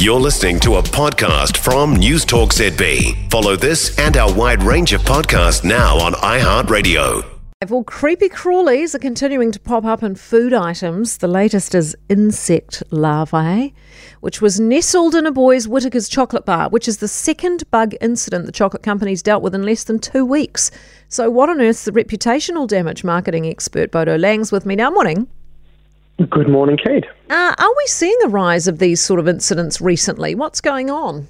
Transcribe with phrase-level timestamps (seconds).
[0.00, 3.30] You're listening to a podcast from News Talk ZB.
[3.30, 7.22] Follow this and our wide range of podcasts now on iHeartRadio.
[7.68, 11.18] Well, creepy crawlies are continuing to pop up in food items.
[11.18, 13.74] The latest is insect larvae,
[14.20, 18.46] which was nestled in a boy's Whittaker's chocolate bar, which is the second bug incident
[18.46, 20.70] the chocolate company's dealt with in less than two weeks.
[21.10, 23.04] So, what on earth's the reputational damage?
[23.04, 24.88] Marketing expert Bodo Lang's with me now.
[24.88, 25.28] Morning.
[26.28, 27.06] Good morning, Kate.
[27.30, 30.34] Uh, are we seeing a rise of these sort of incidents recently?
[30.34, 31.26] What's going on?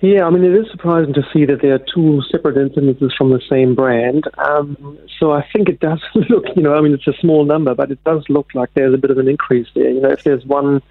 [0.00, 3.30] Yeah, I mean, it is surprising to see that there are two separate incidences from
[3.30, 4.24] the same brand.
[4.38, 7.74] Um, so I think it does look, you know, I mean, it's a small number,
[7.74, 9.90] but it does look like there's a bit of an increase there.
[9.90, 10.82] You know, if there's one,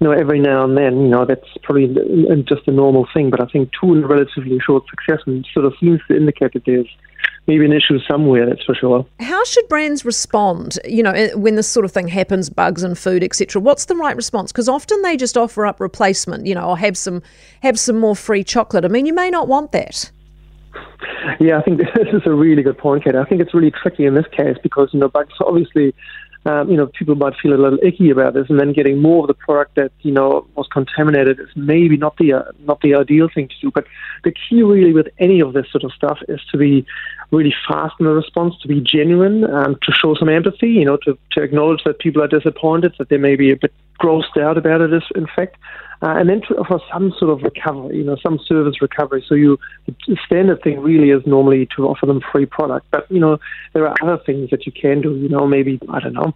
[0.00, 1.86] you know, every now and then, you know, that's probably
[2.48, 3.30] just a normal thing.
[3.30, 6.88] But I think two in relatively short succession sort of seems to indicate that there's
[7.46, 9.06] maybe an issue somewhere, that's for sure.
[9.20, 12.98] How should brands respond, you know, eh, when this sort of thing happens, bugs and
[12.98, 13.60] food, etc.?
[13.60, 14.52] What's the right response?
[14.52, 17.22] Because often they just offer up replacement, you know, or have some
[17.62, 18.84] have some more free chocolate.
[18.84, 20.10] I mean, you may not want that.
[21.40, 23.14] Yeah, I think this is a really good point, Kate.
[23.14, 25.94] I think it's really tricky in this case because, you know, bugs obviously
[26.46, 29.24] um, you know, people might feel a little icky about this, and then getting more
[29.24, 32.94] of the product that you know was contaminated is maybe not the uh, not the
[32.94, 33.70] ideal thing to do.
[33.70, 33.86] But
[34.24, 36.86] the key, really, with any of this sort of stuff, is to be
[37.30, 40.68] really fast in the response, to be genuine, um, to show some empathy.
[40.68, 43.72] You know, to to acknowledge that people are disappointed, that they may be a bit
[43.98, 45.02] grossed out about it.
[45.14, 45.56] In fact,
[46.04, 49.24] uh, and then to offer some sort of recovery, you know, some service recovery.
[49.26, 53.18] So you, the standard thing really is normally to offer them free product, but you
[53.18, 53.38] know,
[53.72, 55.16] there are other things that you can do.
[55.16, 56.34] You know, maybe I don't know,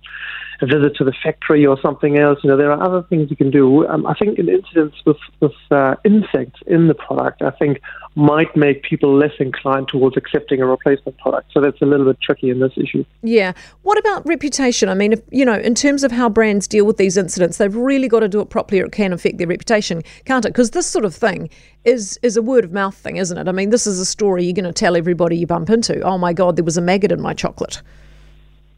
[0.60, 2.38] a visit to the factory or something else.
[2.42, 3.86] You know, there are other things you can do.
[3.86, 7.80] Um, I think in incidents with with uh, insects in the product, I think
[8.14, 11.52] might make people less inclined towards accepting a replacement product.
[11.52, 13.04] So that's a little bit tricky in this issue.
[13.22, 13.52] Yeah.
[13.82, 14.88] What about reputation?
[14.88, 17.74] I mean, if, you know, in terms of how brands deal with these incidents, they've
[17.74, 20.48] really got to do it properly or it can affect their reputation, can't it?
[20.48, 21.48] Because this sort of thing
[21.84, 23.46] is is a word of mouth thing, isn't it?
[23.46, 26.00] I mean, this is a story you're going to tell everybody you bump into.
[26.02, 27.82] Oh my God, there was a maggot in my chocolate.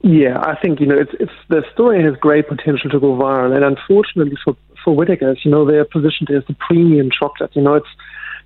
[0.03, 3.55] Yeah, I think you know it's it's the story has great potential to go viral,
[3.55, 7.50] and unfortunately for for Whittaker's, you know, they're positioned as the premium chocolate.
[7.55, 7.88] You know, it's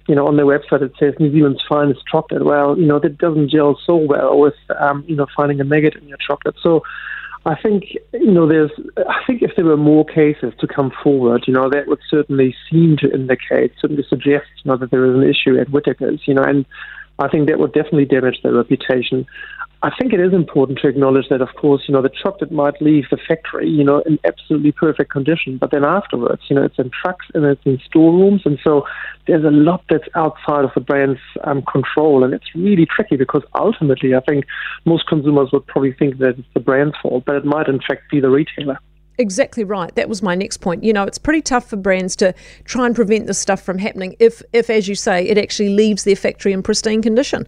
[0.09, 2.45] you know on their website it says New Zealand's finest chocolate.
[2.45, 5.95] Well, you know that doesn't gel so well with um, you know finding a maggot
[5.95, 6.57] in your chocolate.
[6.61, 6.83] So
[7.47, 11.45] I think you know there's I think if there were more cases to come forward,
[11.47, 15.15] you know that would certainly seem to indicate, certainly suggest you know that there is
[15.15, 16.27] an issue at Whittaker's.
[16.27, 16.67] You know, and
[17.19, 19.27] I think that would definitely damage their reputation.
[19.83, 22.81] I think it is important to acknowledge that, of course, you know, the chocolate might
[22.81, 26.79] leave the factory, you know, in absolutely perfect condition, but then afterwards, you know, it's
[26.79, 28.87] in trucks and it's in storerooms, and so
[29.27, 33.43] there's a lot that's outside of the brand's um, control, and it's really tricky because
[33.55, 34.47] ultimately, I think
[34.87, 38.11] most consumers would probably think that it's the brand's fault, but it might in fact
[38.11, 38.79] be the retailer.
[39.19, 39.95] Exactly right.
[39.95, 40.83] That was my next point.
[40.83, 44.17] You know, it's pretty tough for brands to try and prevent this stuff from happening
[44.19, 47.47] if, if as you say, it actually leaves their factory in pristine condition.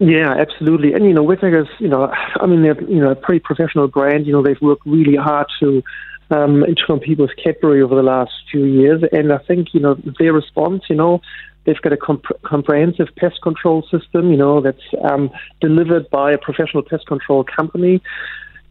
[0.00, 0.92] Yeah, absolutely.
[0.92, 4.26] And, you know, Whittaker's, you know, I mean, they're, you know, a pretty professional brand.
[4.26, 5.82] You know, they've worked really hard to
[6.30, 9.02] um, turn people's Cadbury over the last few years.
[9.12, 11.20] And I think, you know, their response, you know,
[11.64, 15.30] they've got a comp- comprehensive pest control system, you know, that's um,
[15.60, 18.02] delivered by a professional pest control company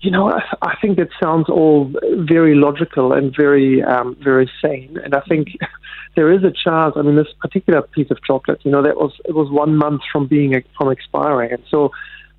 [0.04, 4.98] you know, I, I think it sounds all very logical and very, um, very sane.
[5.04, 5.48] And I think
[6.16, 6.96] there is a chance.
[6.98, 10.02] I mean, this particular piece of chocolate, you know, that was it was one month
[10.12, 11.92] from being from expiring, and so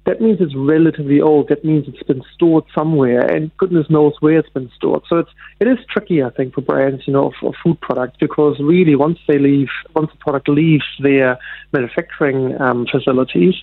[0.05, 1.49] that means it's relatively old.
[1.49, 5.03] That means it's been stored somewhere, and goodness knows where it's been stored.
[5.09, 5.31] So it's
[5.61, 9.19] it is tricky, I think, for brands, you know, for food products, because really once
[9.27, 11.39] they leave, once the product leaves their
[11.73, 13.55] manufacturing um, facilities,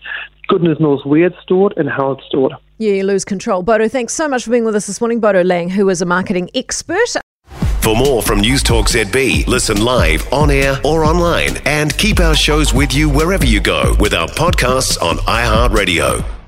[0.48, 2.54] goodness knows where it's stored and how it's stored.
[2.82, 3.62] Yeah, you lose control.
[3.62, 5.20] Bodo, thanks so much for being with us this morning.
[5.20, 7.16] Bodo Lang, who is a marketing expert.
[7.82, 12.34] For more from News Talk ZB, listen live, on air, or online, and keep our
[12.34, 16.41] shows with you wherever you go with our podcasts on iHeartRadio.